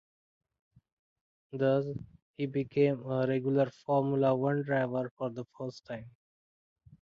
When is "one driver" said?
4.33-5.11